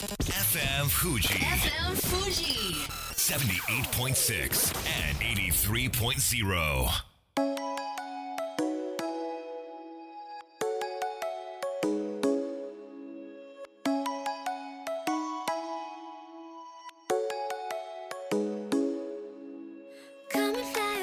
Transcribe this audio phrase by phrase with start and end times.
[0.00, 2.74] FM Fuji FM Fuji.
[3.16, 4.74] 78.6
[5.10, 6.88] and 83.0.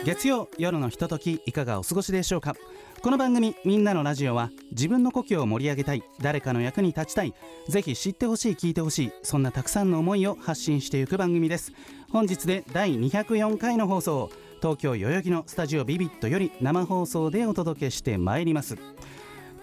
[0.06, 2.56] 月曜夜のひとときいかがお過ごしでしょうか？
[3.04, 7.34] この番組「みんなのラジオは」自分の故郷を盛り上げたい誰かの役に立ちたい
[7.68, 11.74] ぜひ知ってほしい聞いてほしいそんなたくさんの思いを発信していく番組です。
[12.10, 14.32] 本日で第204回の放送
[14.62, 18.78] 東京代々木のスタジオビビットより生放送でお届けしてまいります。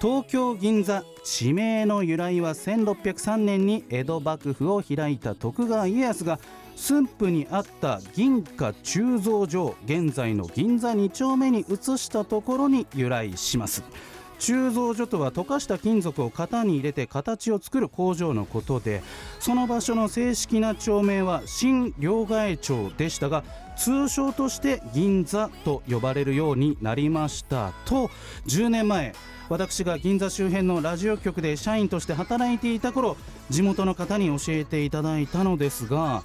[0.01, 6.39] 東京銀座地名の由来は1603年に江戸幕府を開いた徳川家康が
[6.77, 13.83] 駿府にあった銀貨鋳造所現在の銀座2丁目に移したところに由来します。
[14.39, 19.03] 鋳造所とは溶かした金属を型に入れて形を作る工場のことで
[19.41, 23.45] その場所の正式な町名は新両替町でしたが
[23.77, 28.11] 通称として銀座と呼ばれるようになりましたと
[28.47, 29.15] 10年前
[29.49, 33.17] 私が銀座周辺のラジオ局で社員として働いていた頃
[33.51, 36.23] 地元の方に教えていただいたのですが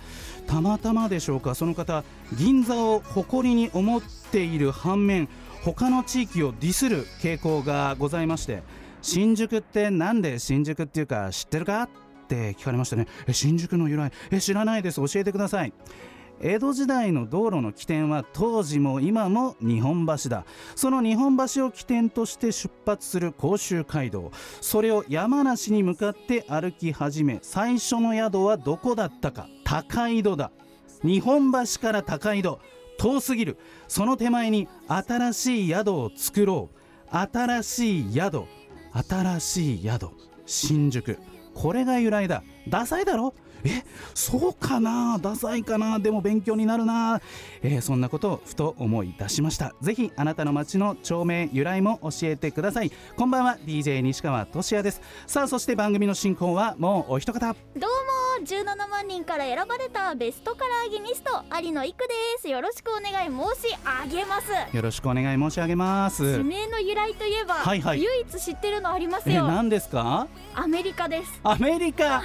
[0.50, 1.53] たまたまでしょうか？
[1.53, 5.30] その方銀座を誇りに思っている反面
[5.64, 8.64] 他の地域をディスる傾向がございまして
[9.03, 11.83] 新宿ってなんで新宿っていうか知ってるか？
[11.83, 11.89] っ
[12.28, 13.08] て聞かれましたね。
[13.28, 14.11] え新宿の由来？
[14.31, 14.97] え知らないです。
[14.97, 15.73] 教えてください。
[16.41, 20.45] 江戸時代の道路の起点は当時も今も日本橋だ。
[20.75, 24.31] その日本橋を起点として出発する甲州街道。
[24.61, 29.47] それを山梨に向かって歩き始め最初の宿はどこだったか。
[29.65, 30.51] 高井戸だ。
[31.03, 32.59] 日本橋から高井戸。
[32.97, 33.57] 遠すぎる。
[33.87, 37.15] その手前に新しい宿を作ろう。
[37.15, 38.43] 新しい宿。
[39.09, 40.07] 新しい宿。
[40.45, 41.19] 新宿。
[41.53, 42.43] これが由来だ。
[42.69, 43.33] ダサいだろ？
[43.63, 47.21] えそうかなダサいかなでも勉強になるな、
[47.61, 49.73] えーそんなことをふと思い出しました。
[49.81, 52.91] ぜひあなたの街の町名由来も教えてください。
[53.16, 55.01] こんばんは DJ 西川俊也です。
[55.28, 57.53] さあそして番組の進行はもうお一方。
[57.75, 62.47] どうも17万人から選ばれたベストカラーギニスト有野育です。
[62.47, 64.75] よろしくお願い申し上げます。
[64.75, 66.38] よろしくお願い申し上げます。
[66.38, 68.01] 地名の由来といえば、はいはい。
[68.01, 70.28] 唯一知ってるのありますえよ何ですか？
[70.55, 71.39] アメリカです。
[71.44, 72.19] アメリカ？
[72.19, 72.23] はい。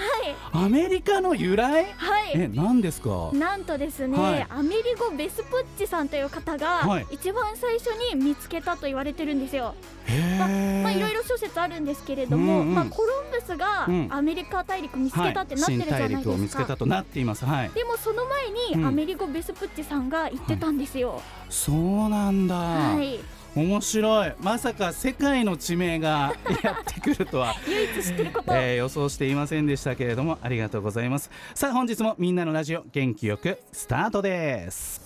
[0.53, 1.87] アメリカの由来？
[1.97, 2.33] はい。
[2.35, 3.31] え何ですか？
[3.33, 4.47] なんとですね、はい。
[4.49, 7.07] アメリゴ・ベスプッチさんという方が、はい。
[7.11, 9.75] 一番最初に見つけたと言われてるんですよ。
[10.07, 12.75] へまあいろいろ諸説あるんですけれども、うんうん。
[12.75, 14.09] まあコロンブスがうん。
[14.11, 16.63] アメリカ大陸見つけたってなってるじゃないはい、新大陸を見ですか。
[16.65, 17.45] つけたとなっています。
[17.45, 17.71] はい。
[17.71, 18.81] でもその前うん。
[18.81, 21.21] にアメリゴ・ベスプッチさんが言ってたんですよ。
[21.49, 23.21] そうなんだ、はい。
[23.57, 24.33] 面白い。
[24.41, 28.53] まさか世界の地名が やってくるとは、 唯一知ってること。
[28.55, 31.31] えー予想していませんでしたけれどもありがとうございます。
[31.55, 35.01] さあ本日もみんなのラジオ元気よくスタートです。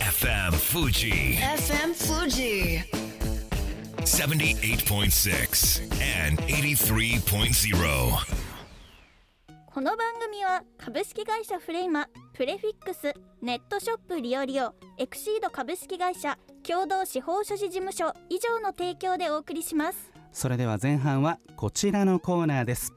[0.00, 3.03] FM Fuji FM Fuji.
[4.04, 5.82] 78.6
[6.28, 7.78] and 83.0.
[9.64, 20.12] この番組は株式会社フレイマプレフィックスネットショップリオリオエクシード株式会社共同司法書士事務所以上の提供でお送りします。
[20.32, 22.92] それでは前半はこちらのコーナーです。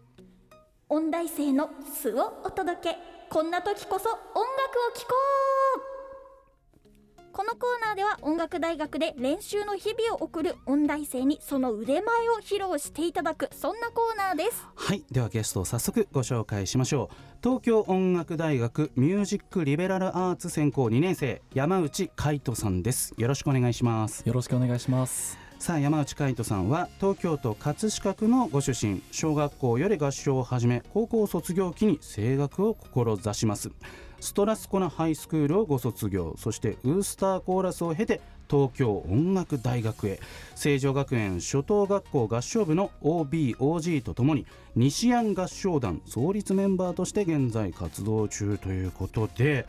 [0.90, 2.98] 音大生の素をお届け。
[3.30, 5.16] こんな時こそ音楽を聴こ
[5.54, 5.57] う
[7.38, 14.66] このコーナーでは音楽大学で練習の日々を送る音大生にその腕前を披露していただくそんなコーナーです。
[14.76, 17.16] はいではゲストを早速ご紹介しましょう。
[17.44, 23.14] 東京音楽大学ミュージックリベラルアーツ専攻2年生山内海人さんです。
[23.20, 24.24] よろしくお願いします。
[24.26, 25.38] よろしくお願いします。
[25.60, 29.04] さあ山内海人さんは東京都葛飾区のご出身。
[29.12, 33.70] 小学校より合唱を始め高校卒業期に声楽を志します
[34.20, 38.20] ストラスコナハイスクールをご卒業そしてウースターコーラスを経て
[38.50, 40.20] 東京音楽大学へ
[40.56, 44.46] 成城学園初等学校合唱部の OBOG とともに
[44.76, 49.66] 西安合唱団創立メンバーとして現在活動中ということで、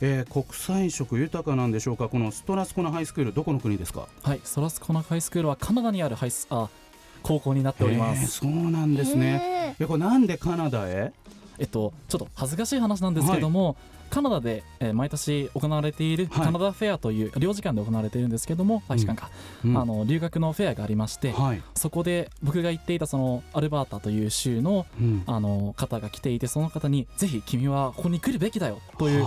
[0.00, 4.06] えー国際色豊かなんでしょうかこのストラスコナハイスクールどこの国ですか？
[4.22, 6.68] はい、ソラスコナハイスクールはカナダにあるハイスあ
[7.22, 8.26] 高校になっております。
[8.40, 9.74] そうなんですね。
[9.78, 11.12] へえこれなんでカナダへ？
[11.58, 13.76] えっとちょっと恥ずかしい話なんですけども、
[14.12, 16.44] カナダで、えー毎年行われているはい。
[16.46, 19.30] カナダフェアという領事館で行われているんですけども、大使館か、
[19.64, 19.76] うん。
[19.76, 21.62] あの留学のフェアがありまして、はい。
[21.74, 25.22] そこで僕が行っていたそのアルバータという州のうん。
[25.26, 29.24] あの方が来ていてその方にぜひ君はここに来るべきだよという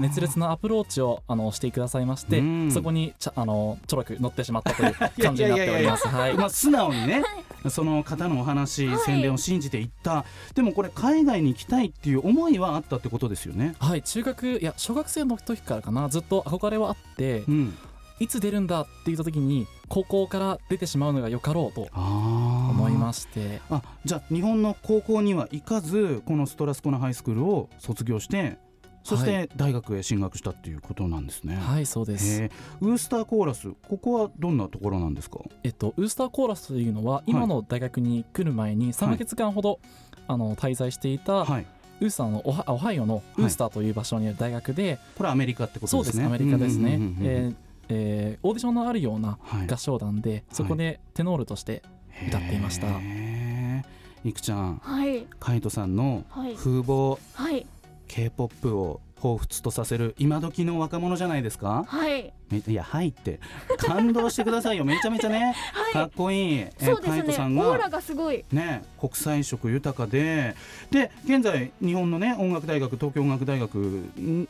[0.00, 2.70] 熱烈なアプローチをあのしてくださいまして、うん。
[2.70, 6.08] そこにちゃあのちょろく乗ってしまったという感じになっております。
[6.08, 6.34] はい。
[6.34, 7.22] まあ素直にね。
[7.70, 8.98] その方のお話、はい。
[8.98, 10.24] 宣伝を信じていった。
[10.54, 13.74] でもこれ海外に行きたいっていう思いはあったってことですよね。
[13.78, 16.08] はい中学いや小学生の時からかな。
[16.08, 17.74] ずっと憧れはあってうん、
[18.20, 23.60] いつ出るんだって言った時に高校から出てしまうのがよかろうとあ思いすまして。
[23.70, 28.58] あじゃあ日本の高校には行かずこのストラスコナハイスクールを卒業して
[29.06, 31.56] そしはて大学へ進学したっていうことなんですね。
[31.56, 32.42] はいそうです。
[32.80, 35.38] ウースターコーラスここはどんなところなんですか？
[35.62, 39.80] えっと、ウースターコーラスというのは今の大学に来る前に3ヶ月間ほど、
[40.26, 41.66] あの滞在していた、はい。
[42.00, 45.98] ウースターのオハオハイオのウースターという場所にある大学で、これはアメリカってことでね。
[45.98, 46.98] そうですすアメリカですね。
[47.22, 47.56] えー
[47.88, 49.66] えーオーディションのあるようなはい。
[49.66, 51.82] 合唱団で、そこでテノールとして
[52.28, 52.88] 歌っていました。
[52.88, 54.28] へー。
[54.28, 55.24] いくちゃんはい。
[55.38, 56.54] カイトさんのはい。
[56.56, 57.18] 風貌。
[57.34, 57.64] はい
[58.08, 61.84] K-POP を彷彿とさせる今時の若者じゃないですか？
[61.88, 62.32] はい。
[62.50, 63.40] めいやはいって。
[63.78, 64.84] 感動してくださいよ。
[64.86, 65.54] めちゃめちゃね、
[65.92, 66.58] かっこいい。
[66.58, 67.32] えそうですね。
[67.32, 67.68] さんが。
[67.70, 68.44] オーラがすごい。
[68.52, 70.54] ね、国際色豊かで。
[70.90, 73.74] で現在日本のね音楽大学東京音楽大学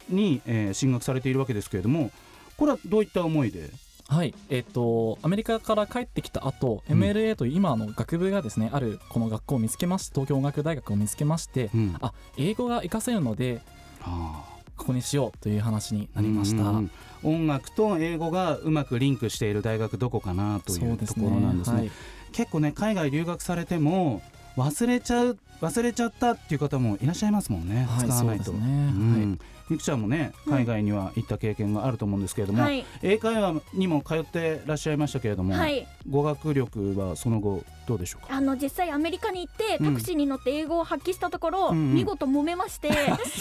[0.09, 2.11] に、えー進学されているわけですけれども
[2.57, 3.71] これはどういった思いで？
[4.09, 7.03] はいえっとアメリカから帰ってきた後、うん。
[7.03, 11.97] MLA という今の学部がですねあるこの学校を見つけまして東京音楽大学を見つけまして、うん。
[12.01, 13.61] あ英語が活かせるので
[14.03, 14.45] あ
[14.77, 16.91] ここにしようという話になりました、うんうん
[17.25, 17.37] うん。
[17.37, 21.79] 音楽と英語がうまくリンクしている大学どこかなというところなんですね。
[21.79, 21.91] はい。
[22.33, 24.23] 結構ね海外留学されても
[24.57, 28.45] 忘れちゃう忘れちゃったっていう方もいらっしゃいますもんね、はい使わないと。
[28.45, 28.69] そうですね。
[28.69, 29.39] うん。
[29.69, 32.85] ゆきちゃんもね海外には行った経験があると思うんですけれども、はい。
[33.03, 35.87] 英会話にも通ってらっしゃいましたけれども、はい。
[36.09, 38.35] 語学力はその後どうでしょうか？
[38.35, 39.95] あの実際アメリカに行ってうん。
[39.95, 41.95] タクシーに乗って英語を発揮したところ、うんうん。
[41.95, 42.95] 見事揉めまして ち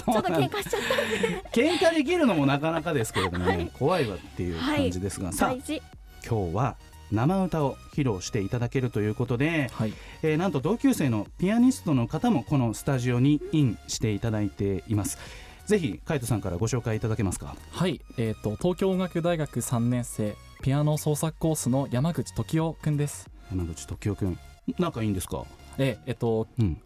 [0.08, 0.82] ょっと喧嘩しちゃっ
[1.52, 3.72] 喧嘩できるのもなかなかですけれどもね、はい。
[3.74, 6.76] 怖いわっていう感じですが、たさあ今日は
[7.12, 9.94] 生歌を披露していただけるということで、はい。
[10.24, 15.18] えーなんと同級生のピアニストの方もこのスタジオにインしていただいています。
[15.66, 17.56] ぜひカイトさんからご紹介いただけますか？
[17.72, 23.30] はい、えー、と東京音楽大学3年生ピアノ創作コースの山口時夫くんです。
[23.52, 24.38] 山口時生くん。
[24.80, 25.44] 仲いいんですか？
[25.78, 26.82] でえっ、とうん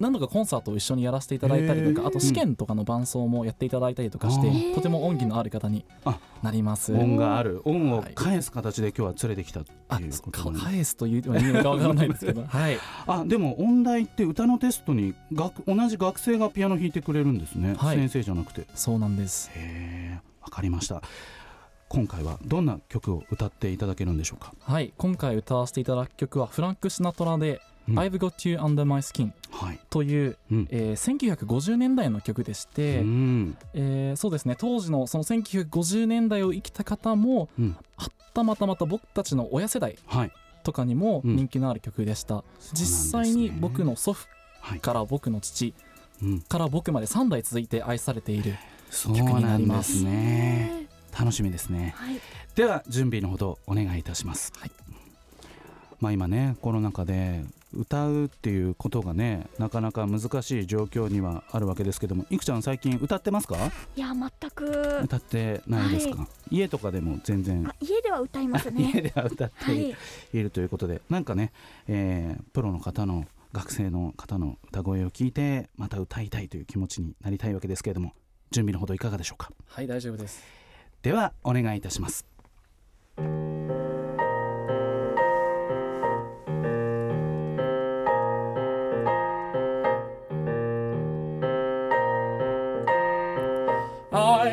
[0.00, 6.92] 何度かコンサートを一緒にやらせていただいたりとかあと試験とかの伴奏もやっていただいたりとかして、あーとても恩義のある方にあなります。
[6.92, 7.62] 恩がある。
[7.64, 12.44] 恩をはい返す形で今日は連れてきたってあいうことかなんで返すというのかわからないですけど。
[12.46, 12.78] はい。
[13.06, 17.96] あでも音大って歌のテストに学同じ学生がピアノ弾いてくれるんですね、はい。
[17.96, 18.66] 先生じゃなくて。
[18.74, 19.50] そうなんです。
[19.54, 21.02] へえわかりました。
[21.88, 24.92] 今回はどんな曲を歌っていただけるんでしょうか、はい。
[24.98, 27.98] 今回歌わせていただく曲はフランク・シナトラで「うん。
[27.98, 30.68] I've Got You Under My Skin はい」という、うん。
[30.70, 33.56] えー1950年代の曲でして、うん。
[33.74, 34.56] えーそうですね。
[34.58, 37.76] 当時のその1950年代を生きた方もうん。
[37.96, 40.32] はったまたまた僕たちの親世代はい。
[40.62, 41.36] とかにもうん。
[41.36, 44.28] 人気のある曲でした、そうなん実際に僕の祖父
[44.60, 45.74] はい、から僕の父
[46.20, 48.56] うん、から僕まで3代続いて愛されている
[48.90, 49.92] そう曲になります。
[49.92, 50.86] ですね
[51.18, 51.94] 楽しみですね。
[51.96, 52.20] はい。
[52.54, 54.70] では準備のほどお願いいたします、はい。
[56.00, 63.56] まあ今ねコロナ禍で歌うっていうことがねなかなか難しい状況にはあるわけですけどもいくちゃん最近歌ってますか？
[63.96, 65.00] いや全く。
[65.04, 67.66] 歌ってないですか、は家とかでも全然。
[67.68, 69.94] あ家では歌います 家ねでは歌ってはい。
[70.32, 71.52] いるということで、なんかね、
[71.86, 78.12] えープロの方の学生の方の歌声を聞いてまた歌いたいという気持ちになりたいわけですけれども
[78.50, 79.50] 準備のほどいかがでしょうか？
[79.68, 80.42] はい大丈夫です。
[81.02, 82.26] ではお願いいたします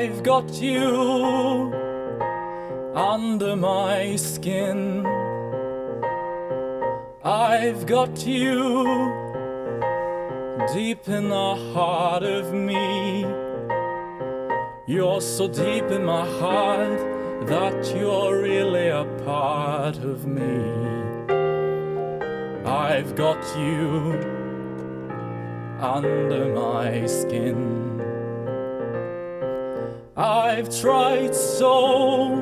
[0.05, 1.73] I've got you
[2.93, 5.03] under my skin.
[7.23, 9.11] I've got you
[10.75, 13.25] deep in the heart of me.
[14.85, 20.53] You're so deep in my heart that you're really a part of me.
[22.63, 24.19] I've got you
[25.79, 27.84] under my skin.
[30.17, 32.39] I've tried so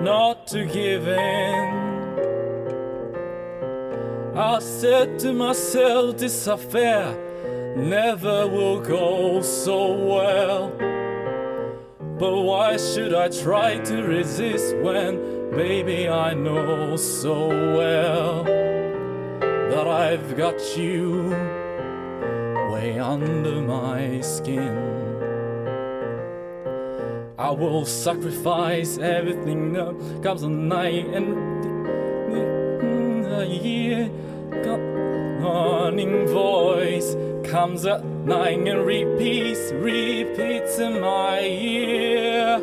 [0.00, 1.74] not to give in.
[4.34, 10.70] I said to myself, this affair never will go so well.
[12.18, 20.34] But why should I try to resist when, baby, I know so well that I've
[20.34, 21.28] got you
[22.72, 25.03] way under my skin?
[27.44, 31.62] I will sacrifice everything that comes on night and
[33.44, 34.08] ear.
[35.42, 42.62] Warning voice comes at night and repeats, repeats in my ear.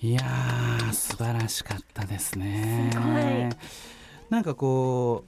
[0.00, 3.48] いやー素晴らしかったですねすごい
[4.30, 5.24] なんかこ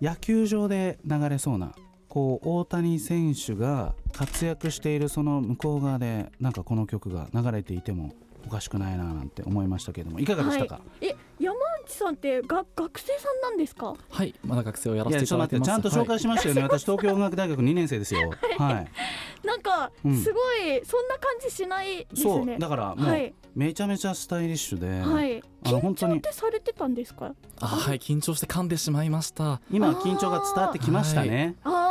[0.00, 1.72] う野球場で流れそうな
[2.08, 8.12] こう大谷選手が活躍しているその向こう側でなんかこの曲が流れていても
[8.46, 13.94] おかしくないななんて思いましたけれどもいかがでしたか、はい、え山内さんってが学生さんなんですか？
[14.10, 15.94] はい、まだ学生をやらいせてやちょっと待っていただいてます。
[15.94, 18.30] ちゃんと紹介しましたよね、私東京音楽大学2年生ですよ。
[18.58, 19.46] はい。
[19.46, 23.34] なんかうんすごいそんな感じしないですそうね、だからもうはい。
[23.54, 25.42] めちゃめちゃスタイリッシュで、はい。
[25.64, 27.34] あの本当に緊張ってされてたんですか？
[27.60, 29.60] あはい、緊張して噛んでしまいました。
[29.70, 31.54] 今緊張が伝わってきましたね。
[31.64, 31.87] あー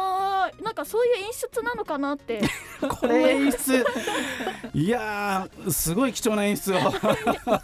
[0.64, 2.42] なんかそういう演出なのかなって。
[3.00, 3.86] これ演出。
[4.74, 6.78] いやーすごい貴重な演出を。
[6.82, 7.62] あ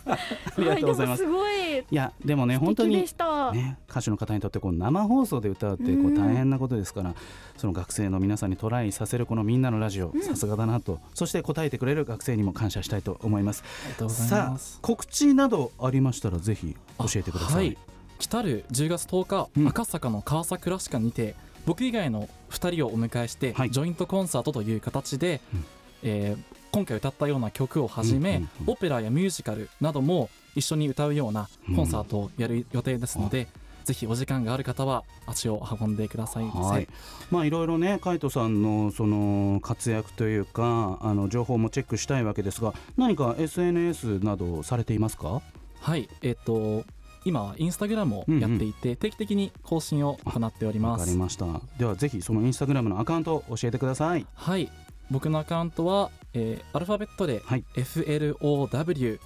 [0.58, 1.80] りがとうございます、はい、すごい。
[1.80, 7.16] いやでもね本当にね、歌手の方にとってこう生放送で歌うってこううん大変なことですから
[7.58, 10.22] その学生の皆さんにトライさせるこのみんなのラジオうん。
[10.22, 11.00] さすがだなと。
[11.14, 13.64] そして答えてくれる学生にも感謝したいと思います。
[13.86, 14.60] ありがとうございさあ。
[14.82, 17.78] 告知などありましたらぜひ教えてください、はい、
[18.20, 19.68] 来たる10月10日、うん。
[19.68, 23.72] 赤坂の川崎クラシカにて僕以外の2人をお迎えして、はい。
[23.72, 25.66] ジョイントコンサートという形で、うん。
[26.04, 26.44] えー
[26.74, 33.48] 今回歌ったような曲をはじめ、うんうんうんオペラやミュージカルなども一緒に歌うようなコンサートをやる予定ですので、
[33.84, 36.46] ぜひお時間がある方は足を運んでください。
[36.46, 36.88] はい、
[37.30, 45.44] まあいろいろね海斗さんのその活躍というかあの情報もチェックしたいわけですが何か SNS などされていますか？
[45.80, 46.86] はい、えっ、と
[47.26, 51.06] 今インスタグラムをやっていて、定期的に更新を行っておりわます。
[51.06, 51.46] かりました。
[51.78, 54.26] ではぜひそのインスタグラムのアカウントを教えてください。
[54.34, 54.70] はい、
[55.10, 57.64] 僕のアカウントは、えーアルファベットではい。
[57.76, 59.20] FLOW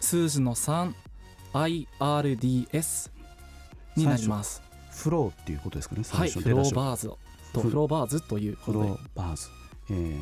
[0.00, 3.10] 数字の 3IRDS
[3.96, 4.62] になります。
[4.90, 6.02] フローっていうことですかね？
[6.08, 7.08] はい、フローバーズ
[7.52, 8.88] とフフローバーズということで。
[8.88, 9.48] フローバーズ、
[9.90, 10.18] えー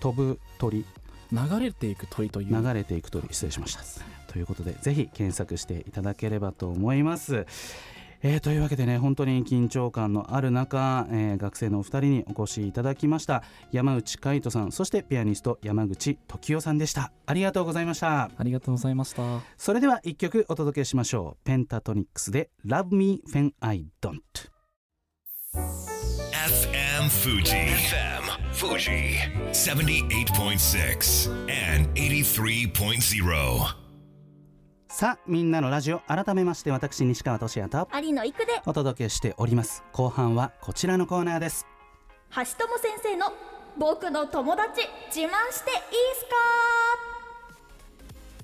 [0.00, 0.84] 飛ぶ鳥。
[1.32, 2.48] 流れていく鳥という。
[2.62, 3.26] 流れていく鳥。
[3.30, 3.82] 失礼しました
[4.34, 7.46] ということでぜひ検索していただければと思います。
[8.26, 19.22] えーというわけでね本当に緊張感のある中、えー学生のお二人にお越しいただきました山内海人さんそしてピアニスト山口時夫さんでしたありがとうございましたありがとうございました。
[19.56, 24.20] それでは一曲お届けしましょうペンタトニックスで Love Me When I Don't
[25.54, 27.52] FM Fuji.
[27.52, 29.18] FM Fuji.
[29.52, 33.83] 78.6 and 83.0.
[34.94, 39.82] さあみんなのラジオ改めまして私西川俊也と有野育でお届けしております。
[39.92, 41.66] 後半はこちらのコーナーです。
[42.30, 43.32] 橋友先生の
[43.76, 45.78] 僕の友達自慢していい
[46.20, 46.36] すか？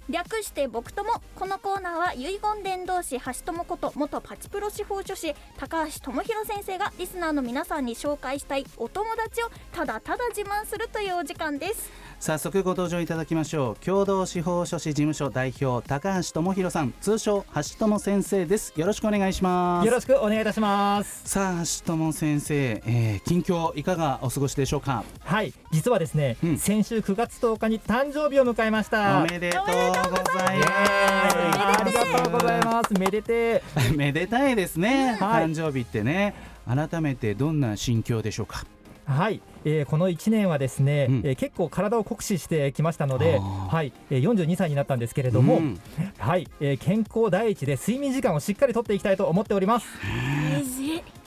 [0.08, 11.92] 略して僕ともこのコーナーは遺言伝道師橋友こと元パチプロ司法書士高橋智博先生がリスナーの皆さんに紹介したいお友達をただただ自慢するというお時間です
[12.22, 13.84] 早速ご登場いただきましょう。
[13.84, 16.92] 共同司法書士事務所代表高橋智博さん。
[17.00, 18.74] 通称橋友先生です。
[18.76, 19.86] よろしくお願いします。
[19.86, 21.22] よろしくお願いいたします。
[21.24, 25.02] さあ橋友先生、えー近況いかがお過ごしでしょうか？
[25.20, 26.58] はい、実はですね、うん。
[26.58, 29.20] 先週9月10日に誕生日を迎えました。
[29.20, 29.72] おめでとうご
[30.38, 32.92] ざいイエーイありがとうございます。
[32.92, 35.44] めでてます めでたいですね、はい。
[35.46, 36.34] 誕生日ってね。
[36.68, 38.66] 改めてどんな心境でしょうか？
[39.04, 41.16] はい、えーこの1年はですね、うん。
[41.24, 45.80] えー結構体を酷使してきましたので、はい、えー42歳になったんですけれども、うん。
[46.18, 49.86] はい、えー健康第一で睡眠時間をしっかりとっていきたいと思っております。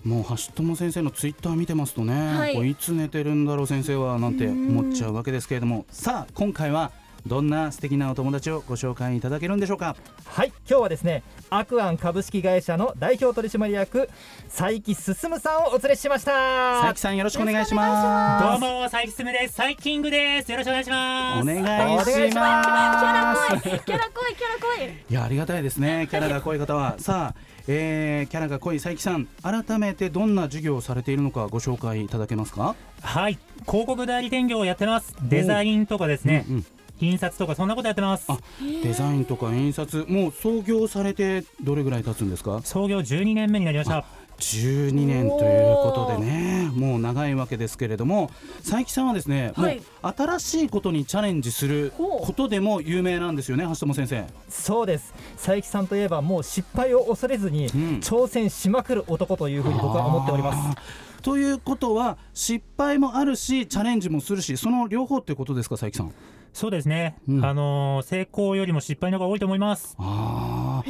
[0.04, 2.72] もう橋友先生のツイッター見てますとね、はい。
[2.72, 5.86] いつ寝てるんだろう先生はなんて思っちゃうわけですけれども。
[5.90, 6.92] さあ今回は
[7.26, 9.96] どんな素敵なお友達をご紹介いただけるんでしょうか？
[10.26, 14.10] はい、今日はですね、アクアン株式会社の代表取締役
[14.50, 16.32] 佐伯進さんをお連れしました。
[16.32, 18.62] 佐伯さんよろしくお願いします。
[18.62, 19.54] どうも佐伯すむです。
[19.54, 20.52] サイキングです。
[20.52, 21.42] よろしくお願いします。
[21.44, 23.62] お願いしお願いします。
[23.62, 24.36] キャラ濃いキャラ濃い。
[24.36, 26.08] キャラ濃いいやありがたいですね。
[26.10, 26.96] キャラが濃い方は。
[27.00, 28.82] さあ、えーキャラが濃い。
[28.82, 32.76] 佐伯さん改めてどんな授業をされているのかご紹介いただけますか？
[33.02, 33.40] はい。
[33.66, 35.16] 広告代理店業をやってます。
[35.22, 36.66] デザインとかですね、うんうん
[37.04, 38.26] 印刷とかそんなことやってます。
[38.30, 38.38] あ
[38.84, 42.62] デザインとか印刷もう創業されてどれぐらい経つんですか？
[42.64, 44.06] 創業12年目になりました。
[44.40, 46.72] 12年ということでね。
[46.74, 48.32] もう長いわけですけれども。
[48.58, 49.76] 佐伯さんはですね、はい。
[49.76, 54.26] もう新しいことにチャレンジすることでも有名なんですよね橋友先生。
[54.50, 55.14] そうです。
[55.36, 57.68] 佐伯さんといえばもう失敗を恐れずにん。
[58.00, 60.78] 挑戦しまくる男というふうに僕は思っております。
[61.22, 66.14] ということは失敗もあるしチャレンジもするしその両方ってことですか佐伯さん？
[66.54, 67.46] そうですね、うん。
[67.46, 69.96] あのー成功よりも失敗の方が多いと思います。
[70.00, 70.84] あ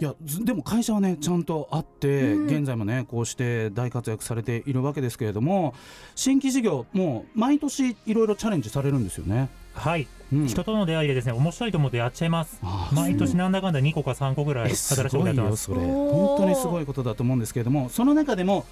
[0.00, 2.46] いやずでも会社はねちゃんとあって、うん。
[2.46, 5.74] 現在もねこうして大活躍されているわけですけれども
[6.14, 9.50] 新規事業もう毎年いろいろチャレンジされるんですよね。
[9.74, 10.46] はい、うん。
[10.46, 12.60] 人との出会いでですね面白いと思ってやっちゃいます。
[12.92, 15.70] 毎年なんだかんだ2個か3個ぐらいえ新しいことてます。
[15.70, 15.86] よそれ。
[15.86, 18.64] 本当にすごいことだと思うんですけれどもその中でも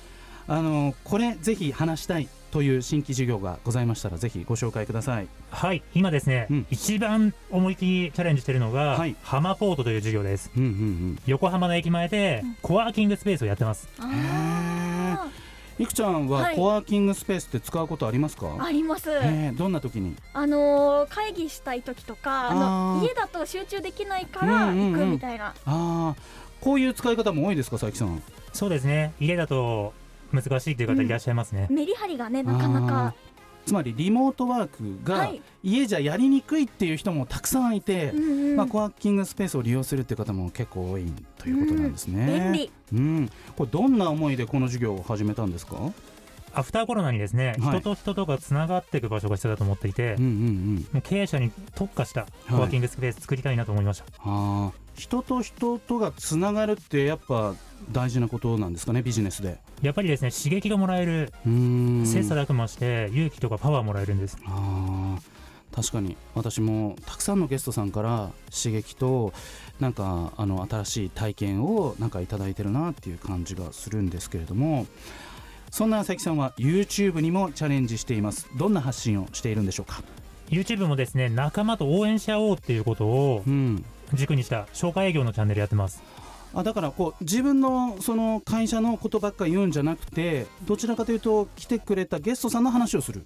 [0.49, 5.27] あのこれぜひ話したいという新規事業がございましたらぜひご紹介ください。
[5.51, 6.67] はい今ですね、うん。
[6.71, 9.17] 一番思い切りチャレンジしてるのが、はい。
[9.23, 10.51] ハマポートという授業です。
[10.57, 10.73] うんうんう
[11.15, 11.19] ん。
[11.27, 13.89] 横浜の駅前でコワーキングスペースをやってます。
[13.99, 15.29] あ
[15.79, 16.57] いくちゃんははい。
[16.57, 19.11] コワーキングスペースって使うことありますか、ーあります。
[19.11, 20.15] えーどんな時に？
[20.35, 24.93] あのー会議したい時とかあの家だと集中できないからうんうんうん。
[24.93, 26.15] 行くみたいな、ああ
[26.61, 28.23] こういう使い方も多いですか佐伯さん？
[28.53, 29.15] そうですね。
[29.19, 29.95] 家だと
[30.33, 33.15] 難しいという方いらっしゃいますね、メリハリがねなかなか。
[33.65, 35.41] つまりリモートワークがはい。
[35.63, 38.57] 家じゃやりにくいっていう人もたくさんいて、うんうん。
[38.57, 41.05] まあ、コワーキングスペースを利用するっていう方も結構多い
[41.39, 42.51] ということなんですね。
[42.53, 42.73] 便利。
[42.93, 45.77] うん、これどんな思いでこの授業を始めたんですか？
[46.55, 47.79] アフターコロナにですね、はい。
[47.79, 51.01] 人と人とがつながっていく場所が必要だと思っていてうん、うんうん。
[51.03, 57.57] 経営者に特化したコワーキングスペース作りたいなと思いました、ああ、人と人とがつながるってやっぱ
[57.91, 59.59] 大事なことなんですかねビジネスで。
[59.83, 61.33] やっぱりですね刺激がもらえる。
[61.43, 64.39] 切磋琢磨して勇気とかパワーもらえるんです。
[64.47, 65.21] ああ
[65.75, 66.17] 確かに。
[66.37, 69.33] 私もたくさんのゲストさんから刺激と
[69.81, 74.87] なんかあの新しい体験をなんかいただいてるなっていう感じがするんですけれども。
[75.73, 78.47] そんな佐伯さんは YouTube にもチャレンジしています。
[78.57, 80.03] どんな発信をしているんでしょうか
[80.51, 86.03] ？YouTube もですね仲間と応援し合おうっていうことをうん軸にした紹介営業のチャンネルやってます。
[86.55, 93.25] あだからこう自分のその会社のことばっか言うんじゃなくてどちらかというと来てくれたゲストさんの話をする。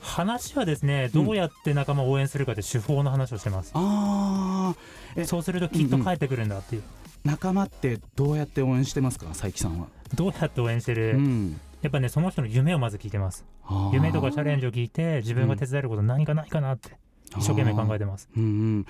[0.00, 5.22] 話はですねどうやって仲間を応援するかって手法の話をしてます、あー。
[5.22, 6.82] えそうするときっと帰ってくるんだっていう、
[7.24, 9.26] 仲間ってどうやって応援してますか？
[9.26, 13.44] 佐伯さんは、どうやって応援してる、うん、やっぱねその人の夢をまず聞いてます。
[13.92, 16.90] 夢とかチャレンジを聞いて自分が手伝えること何かないかなって
[17.36, 18.28] 一生懸命考えてます。
[18.36, 18.86] うんうん、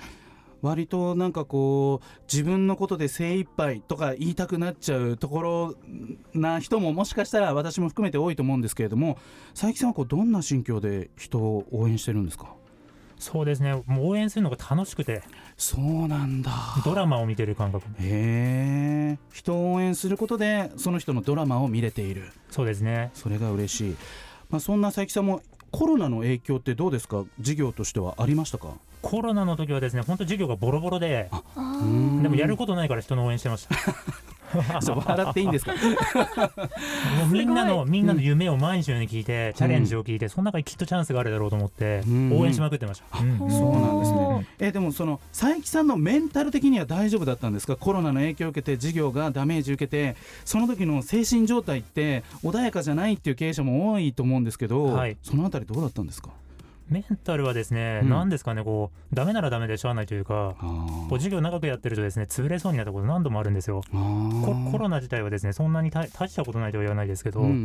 [0.61, 5.75] 割となんかこう自分のことで精一杯とか言いたくなっちゃうところ
[6.33, 9.17] な人ももしかしたら私も含めて多いと思うんですけれども
[9.53, 12.53] 佐伯さんはこうどんな心境で人を応援してるんですか？
[13.17, 13.75] そうですね。
[13.85, 15.21] もう応援するのが楽しくて。
[15.55, 16.51] そうなんだ。
[16.83, 17.85] ドラマを見てる感覚。
[17.99, 19.19] へえ。
[19.31, 22.31] 人を応援することでその人のドラマを見れている。
[22.49, 23.11] そうですね。
[23.13, 23.95] それが嬉しい、
[24.49, 27.23] まあ、そんな佐伯さんもコロナの影響ってどうですか？
[27.39, 28.69] 事業としてはありましたか？
[29.01, 31.29] コロナの時はですね本当授業がボロボロで
[32.21, 33.75] でもやることないから人の応援してました。
[34.81, 35.71] そう笑っていいんですか？
[37.19, 42.37] もうみんなのみんなの夢を毎日のように聞いて、チャレンジを聞いてその中にきっとチャンスがあるだろうと思って、うん。
[42.37, 43.37] 応援しまくってました、うん。
[43.37, 44.47] そうなんですおね。
[44.59, 47.77] えでもその佐伯さんのメンタル的には大丈夫だったんですか？
[47.77, 55.15] コロナの影響を受けて事業がダメージ受けて、その時の精神状態って穏やかじゃないっていう経営者も多いと思うんですけど、はい。
[55.23, 56.29] そのあたりどうだったんですか？
[56.91, 58.09] メンタルはですね、うん。
[58.09, 63.81] なんですかねこうダメならダメでしゃあないというかこう授業長くやってるとですね潰れそうになったこと何度もあるんですよ。
[63.91, 67.57] ココロナ自体はですねそんなに大大したことないとは言わないですけど、うんうんうん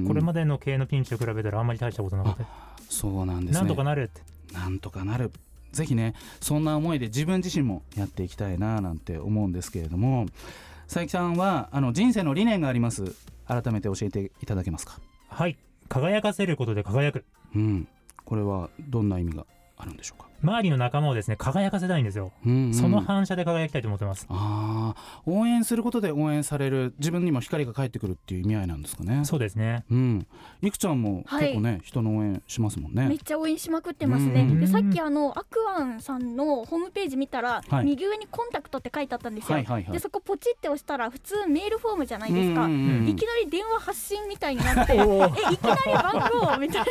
[0.00, 0.04] うん。
[0.06, 2.44] これまでの経営のピンチと比べたらあんまり大したことなくて、
[2.88, 3.60] そうなんですね。
[3.60, 4.20] なんとかなるって。
[4.52, 5.32] なんとかなる。
[5.72, 10.26] ぜひねそんな思いで自分自身もやっていきたいななんて思うんですけれども
[10.86, 13.14] 佐伯さんはあの人生の理念があります。
[13.46, 15.00] 改めて教えていただけますか？
[15.28, 15.56] はい。
[15.88, 17.24] 輝かせることで輝く。
[17.54, 17.88] うん、
[18.24, 20.28] これはどんな意味があるんでしょうか？
[20.42, 22.74] 周りの仲間をですね輝かせたいんですよ、うんうん。
[22.74, 24.26] その反射で輝きたいと思ってます。
[24.28, 29.24] ああ、応援することで応援される自分にも光が返ってくるっていう意味合いなんですかね。
[29.24, 29.84] そうですね。
[29.90, 30.26] うん、
[30.60, 31.42] いくちゃんもはい。
[31.42, 33.06] 結構ね、人の応援しますもんね。
[33.08, 37.84] めっちゃ応援しまくってますね、うんでさっきあのアクアンさんのホームページ見たら、はい。
[37.84, 39.92] 右上にコンタクトって書いてあったんですよ、はいはいはい。
[39.92, 43.08] でそこポチって押したら普通メールフォームじゃないですか、うんうんうん。
[43.08, 46.86] いきなり電話発信みたいになって えいきなり番号みたい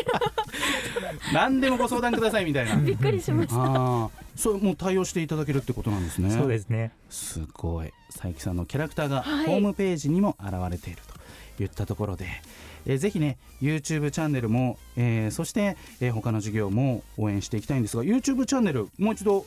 [1.33, 2.71] 何でもご相談くださいみたいな。
[2.75, 6.31] な びっくりしましたああ、そうもう対応していただけるってことなんですね。
[6.31, 6.91] そうですね。
[7.09, 7.93] すごい。
[8.11, 9.45] 佐伯さんのキャラクターがはい。
[9.45, 11.01] ホームページにも現れている
[11.57, 12.25] といったところで、
[12.85, 19.45] えーぜひね YouTube チャンネルも、えーそして、えー他の事業も応援していきたいんですが YouTube チャンネルもう一度、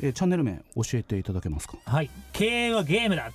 [0.00, 1.76] えーチャンネル名教えていただけますか？
[1.84, 2.10] はい。
[2.32, 3.30] 経営はゲームだ。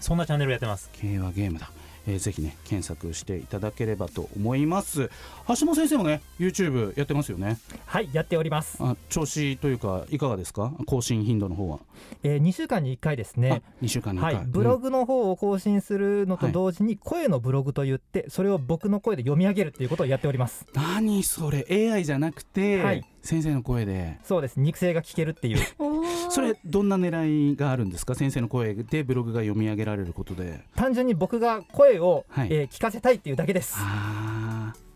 [0.00, 0.90] そんなチャンネルをやってます。
[0.92, 1.70] 経営はゲームだ、
[2.06, 5.10] えーぜひね検索していただければと思います
[5.48, 7.58] 橋本先生もね YouTube やってますよね。
[7.86, 10.72] はいやっております、あ調子というかいかがですか？
[10.86, 11.80] 更新頻度の方は、
[12.22, 13.62] えー、2週間に1回ですね。
[13.64, 20.66] あ2週間に1回、はい、ブログの方を更新するのと同時に声のブログといってそれを僕の声で読み上げるっていうことをやっております。
[20.74, 23.04] 何それ？AI じゃなくて、はい。
[23.22, 24.18] 先生の声で。
[24.24, 24.58] そうです。
[24.58, 25.58] 肉声が聞けるっていう。
[26.30, 28.14] それどんな狙いがあるんですか？
[28.14, 30.60] 先生の声でブログが読み上げられることで。
[30.74, 32.48] 単純に僕が声を、はい。
[32.50, 34.41] えー聞かせたいっていうだけです、あー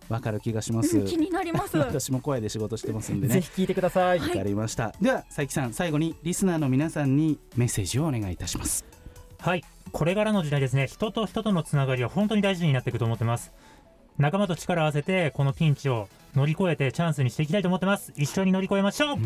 [0.08, 1.00] わかる気がします。
[1.04, 1.76] 気になります。
[1.76, 3.34] 私も声で仕事してますんでね。
[3.34, 8.84] ぜひ聞いてください、わかりました、では佐伯さん最後にリスナーの皆さんにメッセージをお願いいたします。
[9.38, 9.64] はい。
[9.92, 10.86] これからの時代ですね。
[10.86, 13.52] 人と人とのつながりは本当に大事になっていくと思ってます。
[14.18, 18.12] 仲間と力を合わせてこのピンチを乗り越えてチャンスにしていきたいと思ってます。
[18.16, 19.18] 一緒に乗り越えましょう、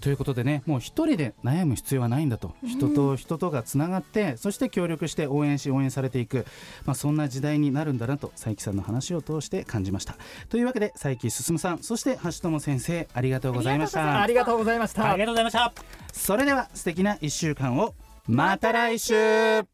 [0.00, 6.46] ということでねもう一人で悩む必要はないんだと、人と人とがつながってそして協力して応援し応援されていく、
[6.84, 10.16] まあ、そんな時代になるんだなと佐伯さんの話を通して感じました。
[10.48, 14.20] というわけで佐伯進さんそして橋友先生ありがとうございました。
[14.20, 15.10] ありがとうございました。
[15.10, 15.72] ありがとうございました。
[16.12, 17.94] それでは素敵な1週間を。
[18.26, 19.73] また来週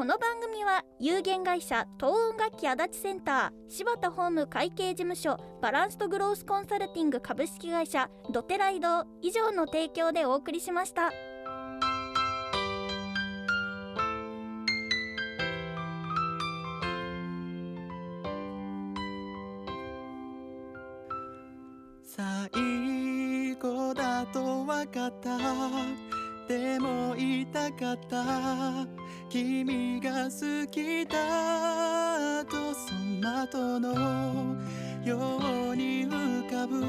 [0.00, 11.10] この番組は有限会社東音楽器足立センター柴田ホーム会計事務所バランスとグロースコンサルティング株式会社ドテライド以上の提供でお送りしました。
[22.02, 25.36] 最後だと分かった
[26.48, 28.99] でも言いたかった
[29.30, 34.56] 君が好きだとその後の
[35.04, 35.38] よ
[35.70, 36.84] うに浮かぶ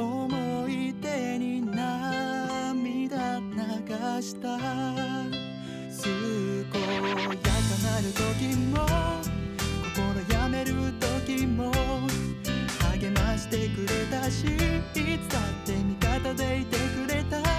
[0.00, 4.56] 思い出に涙流した。
[6.00, 7.52] 健やか
[7.84, 8.72] なる時も
[9.94, 11.70] 心やめる時も
[12.94, 14.48] 励ましてくれたしい
[15.18, 17.42] つだって味方でいてくれた。
[17.42, 17.50] 勘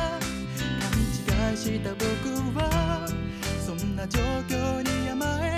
[1.52, 2.04] 違いした僕
[2.60, 2.77] は
[3.98, 5.57] な状況に甘え